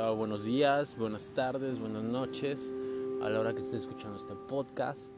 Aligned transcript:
Hola, 0.00 0.12
buenos 0.12 0.44
días, 0.44 0.96
buenas 0.96 1.32
tardes, 1.32 1.80
buenas 1.80 2.04
noches 2.04 2.72
a 3.20 3.28
la 3.28 3.40
hora 3.40 3.52
que 3.52 3.58
estés 3.58 3.80
escuchando 3.80 4.16
este 4.16 4.32
podcast. 4.32 5.10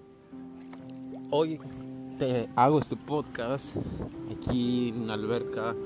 Hoy 1.30 1.60
te 2.18 2.48
hago 2.56 2.78
este 2.78 2.96
podcast 2.96 3.76
aquí 4.34 4.88
en 4.88 5.02
una 5.02 5.12
alberca 5.12 5.76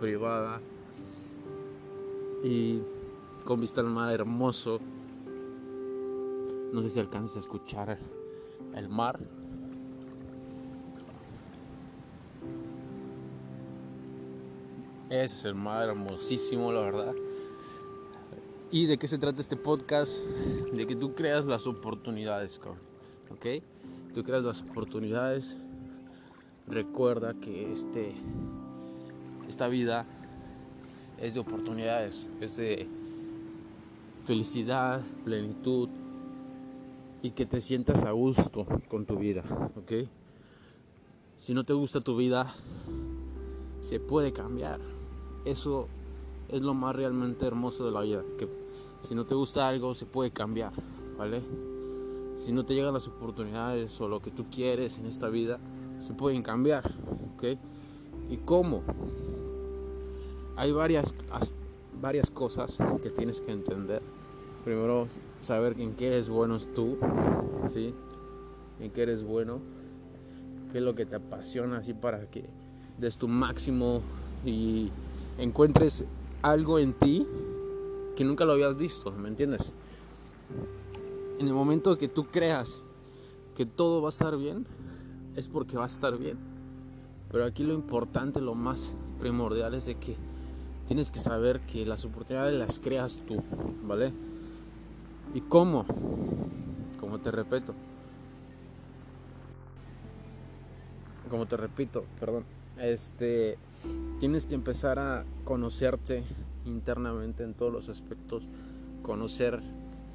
privada 0.00 0.62
y 2.42 2.80
con 3.44 3.60
vista 3.60 3.82
al 3.82 3.88
mar 3.88 4.14
hermoso. 4.14 4.80
No 6.72 6.80
sé 6.80 6.88
si 6.88 7.00
alcanzas 7.00 7.36
a 7.36 7.40
escuchar 7.40 7.98
el 8.74 8.88
mar. 8.88 9.20
Ese 15.10 15.36
es 15.36 15.44
el 15.44 15.54
mar 15.54 15.86
hermosísimo, 15.86 16.72
la 16.72 16.80
verdad. 16.80 17.14
¿Y 18.74 18.86
de 18.86 18.98
qué 18.98 19.06
se 19.06 19.18
trata 19.18 19.40
este 19.40 19.54
podcast? 19.54 20.16
De 20.72 20.84
que 20.84 20.96
tú 20.96 21.14
creas 21.14 21.46
las 21.46 21.68
oportunidades, 21.68 22.60
¿Ok? 23.30 23.62
Tú 24.12 24.24
creas 24.24 24.42
las 24.42 24.62
oportunidades. 24.62 25.56
Recuerda 26.66 27.34
que 27.34 27.70
este, 27.70 28.16
esta 29.48 29.68
vida 29.68 30.06
es 31.18 31.34
de 31.34 31.40
oportunidades, 31.40 32.26
es 32.40 32.56
de 32.56 32.88
felicidad, 34.24 35.02
plenitud 35.24 35.88
y 37.22 37.30
que 37.30 37.46
te 37.46 37.60
sientas 37.60 38.02
a 38.02 38.10
gusto 38.10 38.66
con 38.88 39.06
tu 39.06 39.16
vida, 39.16 39.44
¿ok? 39.76 40.08
Si 41.38 41.54
no 41.54 41.62
te 41.62 41.74
gusta 41.74 42.00
tu 42.00 42.16
vida, 42.16 42.52
se 43.82 44.00
puede 44.00 44.32
cambiar. 44.32 44.80
Eso 45.44 45.86
es 46.48 46.60
lo 46.60 46.74
más 46.74 46.96
realmente 46.96 47.46
hermoso 47.46 47.86
de 47.86 47.92
la 47.92 48.00
vida, 48.00 48.24
si 49.04 49.14
no 49.14 49.26
te 49.26 49.34
gusta 49.34 49.68
algo, 49.68 49.94
se 49.94 50.06
puede 50.06 50.30
cambiar, 50.30 50.72
¿vale? 51.18 51.42
Si 52.38 52.52
no 52.52 52.64
te 52.64 52.74
llegan 52.74 52.94
las 52.94 53.06
oportunidades 53.06 54.00
o 54.00 54.08
lo 54.08 54.20
que 54.20 54.30
tú 54.30 54.46
quieres 54.50 54.98
en 54.98 55.06
esta 55.06 55.28
vida, 55.28 55.58
se 55.98 56.14
pueden 56.14 56.42
cambiar, 56.42 56.90
¿ok? 57.34 57.58
¿Y 58.30 58.38
cómo? 58.38 58.82
Hay 60.56 60.72
varias, 60.72 61.14
varias 62.00 62.30
cosas 62.30 62.78
que 63.02 63.10
tienes 63.10 63.40
que 63.42 63.52
entender. 63.52 64.00
Primero, 64.64 65.06
saber 65.40 65.78
en 65.78 65.94
qué 65.94 66.06
eres 66.06 66.30
bueno 66.30 66.56
es 66.56 66.66
tú, 66.72 66.96
¿sí? 67.68 67.94
En 68.80 68.90
qué 68.90 69.02
eres 69.02 69.22
bueno, 69.22 69.58
qué 70.72 70.78
es 70.78 70.84
lo 70.84 70.94
que 70.94 71.04
te 71.04 71.16
apasiona, 71.16 71.78
así 71.78 71.92
para 71.92 72.30
que 72.30 72.46
des 72.98 73.18
tu 73.18 73.28
máximo 73.28 74.00
y 74.46 74.90
encuentres 75.36 76.06
algo 76.42 76.78
en 76.78 76.94
ti 76.94 77.26
que 78.16 78.24
nunca 78.24 78.44
lo 78.44 78.52
habías 78.52 78.76
visto, 78.76 79.10
¿me 79.12 79.28
entiendes? 79.28 79.72
En 81.38 81.46
el 81.46 81.54
momento 81.54 81.98
que 81.98 82.08
tú 82.08 82.26
creas 82.26 82.80
que 83.56 83.66
todo 83.66 84.00
va 84.02 84.08
a 84.08 84.10
estar 84.10 84.36
bien, 84.36 84.66
es 85.36 85.48
porque 85.48 85.76
va 85.76 85.84
a 85.84 85.88
estar 85.88 86.16
bien. 86.16 86.38
Pero 87.30 87.44
aquí 87.44 87.64
lo 87.64 87.74
importante, 87.74 88.40
lo 88.40 88.54
más 88.54 88.94
primordial 89.18 89.74
es 89.74 89.86
de 89.86 89.96
que 89.96 90.16
tienes 90.86 91.10
que 91.10 91.18
saber 91.18 91.60
que 91.60 91.84
las 91.86 92.04
oportunidades 92.04 92.54
las 92.54 92.78
creas 92.78 93.20
tú, 93.26 93.42
¿vale? 93.82 94.12
¿Y 95.34 95.40
cómo? 95.40 95.84
Como 97.00 97.18
te 97.18 97.30
repito. 97.30 97.74
Como 101.28 101.46
te 101.46 101.56
repito, 101.56 102.04
perdón. 102.20 102.44
Este, 102.78 103.58
tienes 104.20 104.46
que 104.46 104.54
empezar 104.54 104.98
a 104.98 105.24
conocerte 105.44 106.22
internamente 106.64 107.42
en 107.42 107.54
todos 107.54 107.72
los 107.72 107.88
aspectos, 107.88 108.48
conocer 109.02 109.60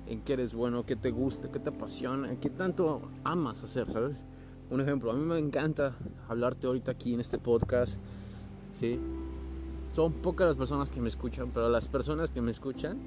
en 0.07 0.21
qué 0.21 0.33
eres 0.33 0.53
bueno, 0.53 0.85
qué 0.85 0.95
te 0.95 1.11
gusta, 1.11 1.51
qué 1.51 1.59
te 1.59 1.69
apasiona, 1.69 2.35
qué 2.39 2.49
tanto 2.49 3.01
amas 3.23 3.63
hacer, 3.63 3.91
¿sabes? 3.91 4.17
Un 4.69 4.81
ejemplo, 4.81 5.11
a 5.11 5.15
mí 5.15 5.23
me 5.23 5.37
encanta 5.37 5.95
hablarte 6.27 6.67
ahorita 6.67 6.91
aquí 6.91 7.13
en 7.13 7.19
este 7.19 7.37
podcast, 7.37 7.99
¿sí? 8.71 8.99
Son 9.93 10.13
pocas 10.13 10.47
las 10.47 10.55
personas 10.55 10.89
que 10.91 11.01
me 11.01 11.09
escuchan, 11.09 11.51
pero 11.53 11.69
las 11.69 11.87
personas 11.87 12.31
que 12.31 12.41
me 12.41 12.51
escuchan 12.51 12.97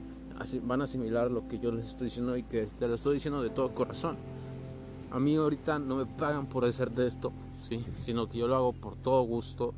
van 0.65 0.81
a 0.81 0.84
asimilar 0.84 1.31
lo 1.31 1.47
que 1.47 1.59
yo 1.59 1.71
les 1.71 1.87
estoy 1.87 2.06
diciendo 2.06 2.37
y 2.37 2.43
que 2.43 2.66
te 2.66 2.89
lo 2.89 2.95
estoy 2.95 3.15
diciendo 3.15 3.43
de 3.43 3.50
todo 3.50 3.75
corazón. 3.75 4.16
A 5.11 5.21
mí 5.21 5.37
ahorita 5.37 5.78
no 5.78 5.97
me 5.97 6.06
pagan 6.06 6.49
por 6.49 6.65
hacer 6.65 6.91
de 6.91 7.06
esto, 7.06 7.33
¿sí? 7.61 7.84
Sino 7.95 8.28
que 8.28 8.39
yo 8.39 8.49
lo 8.49 8.56
hago 8.56 8.72
por 8.72 8.97
todo 8.97 9.22
gusto, 9.22 9.75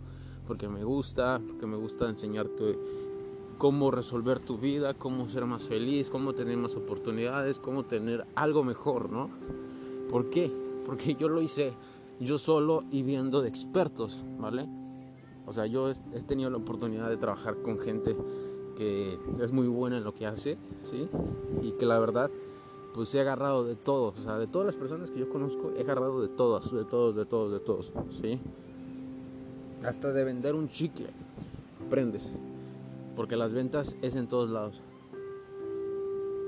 porque 0.47 0.69
me 0.69 0.85
gusta, 0.85 1.41
porque 1.47 1.67
me 1.67 1.77
gusta 1.77 2.09
enseñarte 2.09 2.79
cómo 3.55 3.91
resolver 3.91 4.41
tu 4.41 4.59
vida, 4.59 4.95
cómo 4.95 5.29
ser 5.29 5.47
más 5.47 5.67
feliz, 5.67 6.11
cómo 6.11 6.35
tener 6.35 6.57
más 6.57 6.77
oportunidades, 6.77 7.59
cómo 7.59 7.85
tener 7.85 8.27
algo 8.35 8.65
mejor, 8.65 9.11
¿no? 9.11 9.31
¿Por 10.09 10.31
qué? 10.31 10.51
Porque 10.87 11.15
yo 11.15 11.29
lo 11.29 11.41
hice 11.43 11.75
yo 12.21 12.39
solo 12.39 12.85
y 12.91 13.03
viendo 13.03 13.43
de 13.43 13.49
expertos, 13.49 14.25
¿vale? 14.39 14.69
O 15.47 15.53
sea, 15.53 15.67
yo 15.67 15.91
he 15.91 16.21
tenido 16.27 16.51
la 16.51 16.57
oportunidad 16.57 17.09
de 17.09 17.17
trabajar 17.17 17.57
con 17.63 17.79
gente 17.79 18.17
que 18.77 19.19
es 19.41 19.53
muy 19.53 19.69
buena 19.69 19.99
en 19.99 20.05
lo 20.05 20.15
que 20.15 20.27
hace, 20.27 20.57
¿sí? 20.91 21.09
Y 21.63 21.73
que 21.73 21.87
la 21.87 21.99
verdad, 21.99 22.31
pues 22.95 23.15
he 23.15 23.21
agarrado 23.21 23.65
de 23.65 23.77
todos, 23.77 24.19
o 24.19 24.23
sea, 24.23 24.39
de 24.39 24.47
todas 24.47 24.67
las 24.67 24.77
personas 24.77 25.11
que 25.11 25.19
yo 25.19 25.29
conozco, 25.29 25.73
he 25.77 25.83
agarrado 25.83 26.21
de 26.23 26.29
todas, 26.29 26.73
de 26.73 26.85
todos, 26.85 27.15
de 27.17 27.27
todos, 27.27 27.53
de 27.53 27.61
todos, 27.61 27.93
¿sí? 28.21 28.39
Hasta 29.85 30.13
de 30.13 30.25
vender 30.25 30.55
un 30.55 30.69
chicle, 30.69 31.09
aprendes 31.87 32.31
porque 33.15 33.37
las 33.37 33.53
ventas 33.53 33.97
es 34.03 34.17
en 34.17 34.29
todos 34.29 34.51
lados. 34.51 34.81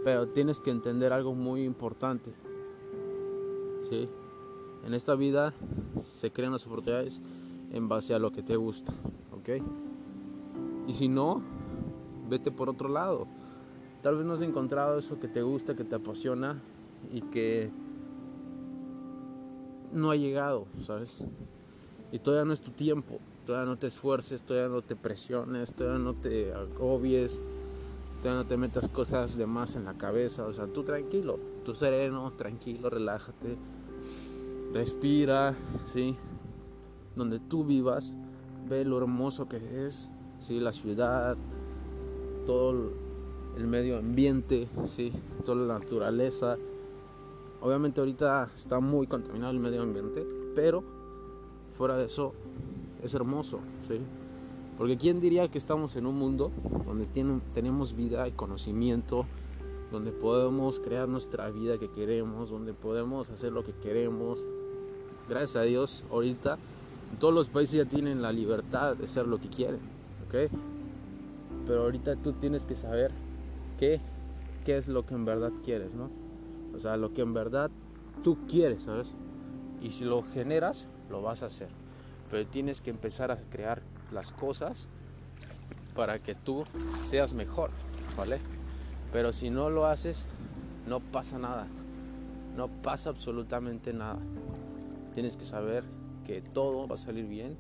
Pero 0.05 0.29
tienes 0.29 0.61
que 0.61 0.71
entender 0.71 1.13
algo 1.13 1.35
muy 1.35 1.65
importante. 1.65 2.33
¿sí? 3.91 4.09
En 4.85 4.95
esta 4.95 5.15
vida 5.15 5.53
se 6.17 6.31
crean 6.31 6.53
las 6.53 6.67
oportunidades 6.67 7.21
en 7.73 7.89
base 7.89 8.15
a 8.15 8.19
lo 8.19 8.31
que 8.31 8.43
te 8.43 8.57
gusta. 8.57 8.93
¿ok? 9.33 9.63
Y 10.87 10.95
si 10.95 11.09
no, 11.09 11.43
vete 12.29 12.51
por 12.51 12.69
otro 12.69 12.89
lado. 12.89 13.27
Tal 14.03 14.17
vez 14.17 14.25
no 14.25 14.35
has 14.35 14.43
encontrado 14.43 14.99
eso 14.99 15.19
que 15.19 15.29
te 15.29 15.43
gusta, 15.43 15.75
que 15.75 15.85
te 15.85 15.97
apasiona 15.97 16.61
y 17.13 17.23
que 17.23 17.71
no 19.93 20.11
ha 20.11 20.17
llegado, 20.17 20.67
¿sabes? 20.83 21.25
Y 22.13 22.19
todavía 22.19 22.45
no 22.45 22.53
es 22.53 22.61
tu 22.61 22.71
tiempo 22.71 23.19
todavía 23.47 23.71
no 23.71 23.79
te 23.79 23.87
esfuerces, 23.87 24.43
todavía 24.43 24.69
no 24.69 24.83
te 24.83 24.97
presiones, 24.97 25.73
todavía 25.73 26.05
no 26.05 26.15
te 26.15 26.53
agobies, 26.53 27.41
todavía 28.21 28.43
no 28.43 28.49
te 28.49 28.57
metas 28.57 28.89
cosas 28.89 29.37
de 29.37 29.47
más 29.47 29.77
en 29.77 29.85
la 29.85 29.95
cabeza, 29.95 30.45
o 30.45 30.53
sea, 30.53 30.67
tú 30.67 30.83
tranquilo, 30.83 31.39
tú 31.65 31.75
sereno, 31.75 32.33
tranquilo, 32.33 32.91
relájate, 32.91 33.57
respira, 34.73 35.55
¿sí? 35.93 36.17
Donde 37.15 37.39
tú 37.39 37.65
vivas, 37.65 38.13
ve 38.69 38.85
lo 38.85 38.99
hermoso 38.99 39.49
que 39.49 39.87
es, 39.87 40.11
¿sí? 40.41 40.61
La 40.61 40.73
ciudad, 40.73 41.37
todo 42.47 42.91
el 43.57 43.67
medio 43.67 43.99
ambiente. 43.99 44.69
Toda 45.45 45.67
la 45.67 45.79
naturaleza. 45.79 46.57
Obviamente 47.61 48.01
ahorita 48.01 48.51
está 48.55 48.81
muy 48.81 49.07
contaminado 49.07 49.53
el 49.53 49.59
medio 49.59 49.83
ambiente, 49.83 50.27
pero 50.55 50.85
fuera 51.77 51.97
de 51.97 52.05
eso 52.05 52.35
es 53.03 53.15
hermoso, 53.15 53.61
¿sí? 53.89 54.01
Porque 54.79 54.97
¿quién 54.97 55.21
diría 55.21 55.49
que 55.49 55.59
estamos 55.59 55.97
en 55.97 56.07
un 56.07 56.19
mundo 56.19 56.51
donde 56.85 57.07
tenemos 57.55 57.97
vida 57.97 58.29
y 58.29 58.33
conocimiento, 58.33 59.25
donde 59.91 60.13
podemos 60.13 60.81
crear 60.81 61.09
nuestra 61.09 61.49
vida 61.51 61.79
que 61.79 61.91
queremos, 61.91 62.51
donde 62.51 62.75
podemos 62.75 63.31
hacer 63.31 63.53
lo 63.53 63.65
que 63.65 63.73
queremos? 63.73 64.45
Gracias 65.29 65.57
a 65.57 65.63
Dios, 65.63 66.05
ahorita 66.11 66.59
todos 67.19 67.33
los 67.33 67.49
países 67.49 67.77
ya 67.77 67.85
tienen 67.87 68.21
la 68.21 68.33
libertad 68.33 68.97
de 68.97 69.05
hacer 69.05 69.27
lo 69.27 69.39
que 69.39 69.49
quieren, 69.49 69.81
¿ok? 70.27 70.53
Pero 71.67 71.83
ahorita 71.85 72.17
tú 72.17 72.35
tienes 72.35 72.67
que 72.67 72.77
saber 72.77 73.13
qué, 73.79 74.01
qué 74.65 74.77
es 74.77 74.89
lo 74.89 75.07
que 75.07 75.15
en 75.15 75.25
verdad 75.25 75.53
quieres, 75.65 75.95
¿no? 75.95 76.11
O 76.75 76.79
sea, 76.79 76.99
lo 76.99 77.15
que 77.15 77.23
en 77.23 77.33
verdad 77.33 77.71
tú 78.23 78.37
quieres, 78.47 78.83
¿sabes? 78.83 79.09
Y 79.81 79.91
si 79.91 80.05
lo 80.05 80.23
generas, 80.23 80.87
lo 81.09 81.23
vas 81.23 81.43
a 81.43 81.47
hacer 81.47 81.86
pero 82.31 82.47
tienes 82.47 82.81
que 82.81 82.91
empezar 82.91 83.31
a 83.31 83.37
crear 83.37 83.83
las 84.13 84.33
cosas 84.33 84.87
para 85.95 86.19
que 86.19 86.35
tú 86.35 86.65
seas 87.05 87.33
mejor, 87.33 87.71
¿vale? 88.17 88.39
Pero 89.13 89.33
si 89.33 89.51
no 89.51 89.71
lo 89.71 89.87
haces, 89.87 90.25
no 90.87 91.01
pasa 91.01 91.39
nada, 91.39 91.67
no 92.57 92.69
pasa 92.69 93.11
absolutamente 93.11 93.93
nada. 93.93 94.19
Tienes 95.15 95.37
que 95.37 95.45
saber 95.45 95.85
que 96.27 96.43
todo 96.43 96.87
va 96.87 96.95
a 96.95 96.99
salir 96.99 97.27
bien 97.27 97.57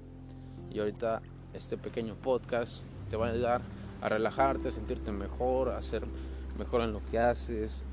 y 0.70 0.80
ahorita 0.80 1.22
este 1.54 1.78
pequeño 1.78 2.14
podcast 2.16 2.82
te 3.08 3.16
va 3.16 3.28
a 3.28 3.30
ayudar 3.30 3.62
a 4.02 4.08
relajarte, 4.08 4.68
a 4.68 4.72
sentirte 4.72 5.12
mejor, 5.12 5.70
a 5.70 5.80
ser 5.80 6.04
mejor 6.58 6.82
en 6.82 6.92
lo 6.92 7.02
que 7.04 7.18
haces, 7.18 7.84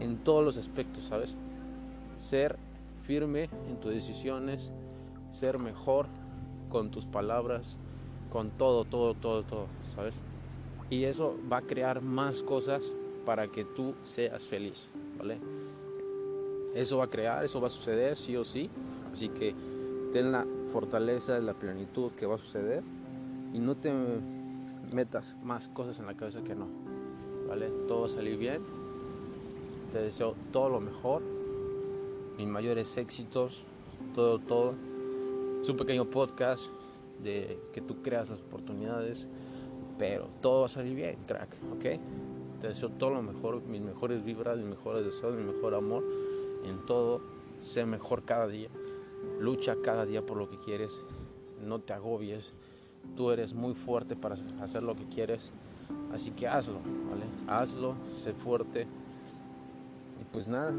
en 0.00 0.18
todos 0.18 0.44
los 0.44 0.58
aspectos, 0.58 1.04
¿sabes? 1.04 1.34
Ser 2.18 2.56
firme 3.06 3.48
en 3.68 3.80
tus 3.80 3.94
decisiones, 3.94 4.70
ser 5.32 5.58
mejor 5.58 6.06
con 6.68 6.90
tus 6.90 7.06
palabras, 7.06 7.76
con 8.30 8.50
todo, 8.50 8.84
todo, 8.84 9.14
todo, 9.14 9.42
todo, 9.42 9.66
¿sabes? 9.94 10.14
Y 10.90 11.04
eso 11.04 11.36
va 11.50 11.58
a 11.58 11.62
crear 11.62 12.02
más 12.02 12.42
cosas 12.42 12.82
para 13.24 13.48
que 13.48 13.64
tú 13.64 13.94
seas 14.04 14.46
feliz, 14.46 14.90
¿vale? 15.18 15.38
Eso 16.74 16.98
va 16.98 17.04
a 17.04 17.10
crear, 17.10 17.44
eso 17.44 17.60
va 17.60 17.66
a 17.66 17.70
suceder, 17.70 18.16
sí 18.16 18.36
o 18.36 18.44
sí. 18.44 18.70
Así 19.12 19.28
que 19.28 19.54
ten 20.12 20.32
la 20.32 20.46
fortaleza, 20.72 21.38
la 21.38 21.54
plenitud 21.54 22.12
que 22.12 22.26
va 22.26 22.36
a 22.36 22.38
suceder 22.38 22.82
y 23.52 23.58
no 23.58 23.76
te 23.76 23.92
metas 24.92 25.36
más 25.42 25.68
cosas 25.68 25.98
en 25.98 26.06
la 26.06 26.14
cabeza 26.14 26.42
que 26.42 26.54
no, 26.54 26.66
¿vale? 27.48 27.68
Todo 27.86 28.00
va 28.00 28.06
a 28.06 28.10
salir 28.10 28.38
bien. 28.38 28.62
Te 29.92 30.02
deseo 30.02 30.34
todo 30.52 30.68
lo 30.68 30.80
mejor, 30.80 31.22
mis 32.36 32.46
mayores 32.46 32.96
éxitos, 32.96 33.64
todo, 34.14 34.38
todo. 34.38 34.74
Es 35.60 35.68
un 35.68 35.76
pequeño 35.76 36.08
podcast 36.08 36.70
de 37.22 37.60
que 37.72 37.80
tú 37.80 38.00
creas 38.02 38.30
las 38.30 38.40
oportunidades, 38.40 39.26
pero 39.98 40.28
todo 40.40 40.60
va 40.60 40.66
a 40.66 40.68
salir 40.68 40.94
bien, 40.94 41.18
crack, 41.26 41.56
¿ok? 41.72 41.84
Te 42.60 42.68
deseo 42.68 42.90
todo 42.90 43.10
lo 43.10 43.22
mejor, 43.22 43.62
mis 43.62 43.80
mejores 43.80 44.24
vibras, 44.24 44.56
mis 44.56 44.66
mejores 44.66 45.04
deseos, 45.04 45.34
mi 45.34 45.44
mejor 45.44 45.74
amor 45.74 46.04
en 46.64 46.84
todo. 46.86 47.20
Sé 47.62 47.86
mejor 47.86 48.24
cada 48.24 48.46
día. 48.46 48.68
Lucha 49.40 49.76
cada 49.82 50.06
día 50.06 50.24
por 50.24 50.36
lo 50.36 50.48
que 50.48 50.58
quieres. 50.58 50.98
No 51.64 51.80
te 51.80 51.92
agobies. 51.92 52.52
Tú 53.16 53.30
eres 53.30 53.54
muy 53.54 53.74
fuerte 53.74 54.16
para 54.16 54.36
hacer 54.60 54.82
lo 54.82 54.96
que 54.96 55.06
quieres. 55.06 55.50
Así 56.12 56.30
que 56.32 56.46
hazlo, 56.48 56.80
¿vale? 57.10 57.24
Hazlo, 57.46 57.94
sé 58.18 58.32
fuerte. 58.32 58.82
Y 60.20 60.24
pues 60.32 60.48
nada, 60.48 60.74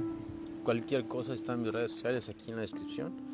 cualquier 0.64 1.08
cosa 1.08 1.34
está 1.34 1.54
en 1.54 1.64
mis 1.64 1.72
redes 1.72 1.92
sociales 1.92 2.30
aquí 2.30 2.50
en 2.50 2.58
la 2.58 2.62
descripción. 2.62 3.29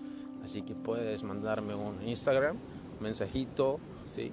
Así 0.45 0.62
que 0.62 0.75
puedes 0.75 1.24
mandarme 1.24 1.74
un 1.74 2.07
Instagram, 2.07 2.56
mensajito, 3.01 3.80
¿sí? 4.06 4.31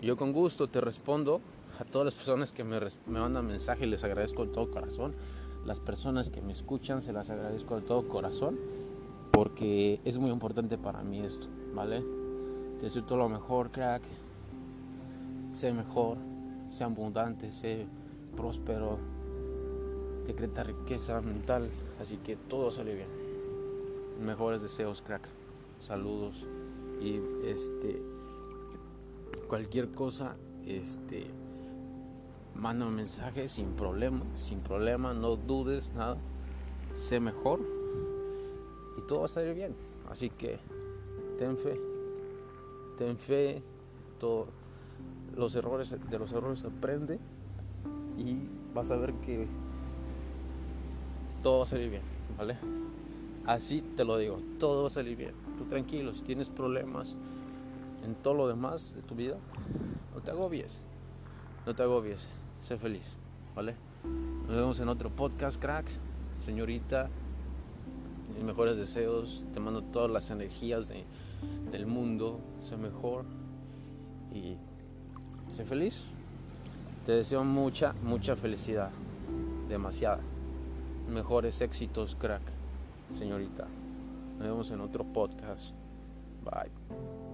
Yo 0.00 0.16
con 0.16 0.32
gusto 0.32 0.68
te 0.68 0.80
respondo 0.80 1.40
a 1.80 1.84
todas 1.84 2.04
las 2.04 2.14
personas 2.14 2.52
que 2.52 2.62
me, 2.62 2.78
me 2.78 3.18
mandan 3.18 3.44
mensajes, 3.44 3.88
les 3.88 4.04
agradezco 4.04 4.46
de 4.46 4.52
todo 4.52 4.70
corazón. 4.70 5.16
Las 5.66 5.80
personas 5.80 6.30
que 6.30 6.40
me 6.40 6.52
escuchan, 6.52 7.02
se 7.02 7.12
las 7.12 7.28
agradezco 7.30 7.74
de 7.74 7.82
todo 7.82 8.06
corazón, 8.06 8.56
porque 9.32 10.00
es 10.04 10.16
muy 10.16 10.30
importante 10.30 10.78
para 10.78 11.02
mí 11.02 11.20
esto, 11.20 11.48
¿vale? 11.74 12.04
Te 12.78 12.86
deseo 12.86 13.02
todo 13.02 13.18
lo 13.18 13.28
mejor, 13.28 13.72
crack. 13.72 14.04
Sé 15.50 15.72
mejor, 15.72 16.18
sé 16.70 16.84
abundante, 16.84 17.50
sé 17.50 17.84
próspero, 18.36 18.98
decreta 20.24 20.62
riqueza 20.62 21.20
mental, 21.20 21.68
así 22.00 22.18
que 22.18 22.36
todo 22.36 22.70
sale 22.70 22.94
bien. 22.94 23.08
Mejores 24.24 24.62
deseos, 24.62 25.02
crack. 25.02 25.28
Saludos 25.78 26.46
y 27.00 27.20
este 27.44 28.02
cualquier 29.46 29.90
cosa, 29.90 30.36
este 30.66 31.26
manda 32.54 32.86
un 32.86 32.96
mensaje 32.96 33.48
sin 33.48 33.68
problema, 33.72 34.22
sin 34.34 34.60
problema, 34.60 35.14
no 35.14 35.36
dudes 35.36 35.92
nada, 35.94 36.18
sé 36.94 37.20
mejor 37.20 37.60
y 38.98 39.06
todo 39.06 39.20
va 39.20 39.24
a 39.26 39.28
salir 39.28 39.54
bien. 39.54 39.74
Así 40.10 40.30
que 40.30 40.58
ten 41.38 41.56
fe, 41.56 41.80
ten 42.96 43.16
fe, 43.16 43.62
todo, 44.18 44.48
los 45.36 45.54
errores, 45.54 45.96
de 46.10 46.18
los 46.18 46.32
errores 46.32 46.64
aprende 46.64 47.18
y 48.16 48.40
vas 48.74 48.90
a 48.90 48.96
ver 48.96 49.14
que 49.14 49.46
todo 51.42 51.58
va 51.58 51.62
a 51.62 51.66
salir 51.66 51.90
bien, 51.90 52.02
¿vale? 52.36 52.58
Así 53.46 53.80
te 53.80 54.04
lo 54.04 54.18
digo, 54.18 54.40
todo 54.58 54.82
va 54.82 54.88
a 54.88 54.90
salir 54.90 55.16
bien. 55.16 55.47
Tú 55.58 55.64
tranquilo, 55.64 56.14
si 56.14 56.22
tienes 56.22 56.48
problemas 56.48 57.16
en 58.04 58.14
todo 58.14 58.34
lo 58.34 58.48
demás 58.48 58.94
de 58.94 59.02
tu 59.02 59.14
vida, 59.14 59.36
no 60.14 60.20
te 60.20 60.30
agobies, 60.30 60.78
no 61.66 61.74
te 61.74 61.82
agobies, 61.82 62.28
sé 62.60 62.78
feliz, 62.78 63.18
¿vale? 63.54 63.74
Nos 64.46 64.56
vemos 64.56 64.80
en 64.80 64.88
otro 64.88 65.10
podcast, 65.10 65.60
crack, 65.60 65.86
señorita. 66.40 67.10
Mis 68.34 68.44
mejores 68.44 68.76
deseos, 68.76 69.44
te 69.52 69.58
mando 69.58 69.82
todas 69.82 70.10
las 70.10 70.30
energías 70.30 70.92
del 71.72 71.86
mundo, 71.86 72.40
sé 72.62 72.76
mejor 72.76 73.24
y 74.32 74.56
sé 75.52 75.64
feliz. 75.64 76.06
Te 77.04 77.12
deseo 77.12 77.42
mucha, 77.42 77.94
mucha 78.04 78.36
felicidad, 78.36 78.90
demasiada. 79.68 80.20
Mejores 81.10 81.60
éxitos, 81.62 82.14
crack, 82.14 82.42
señorita. 83.10 83.66
Nos 84.38 84.48
vemos 84.48 84.70
en 84.70 84.80
otro 84.80 85.04
podcast. 85.04 85.74
Bye. 86.44 86.70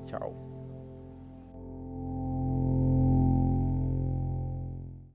Chao. 0.06 0.54